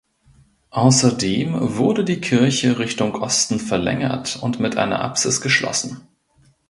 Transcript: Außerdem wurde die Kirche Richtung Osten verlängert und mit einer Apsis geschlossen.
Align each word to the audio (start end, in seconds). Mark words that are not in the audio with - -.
Außerdem 0.71 1.77
wurde 1.77 2.03
die 2.03 2.19
Kirche 2.19 2.79
Richtung 2.79 3.13
Osten 3.13 3.59
verlängert 3.59 4.35
und 4.41 4.59
mit 4.59 4.75
einer 4.75 4.99
Apsis 5.01 5.41
geschlossen. 5.41 6.01